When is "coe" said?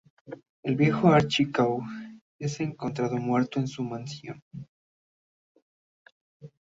1.51-1.83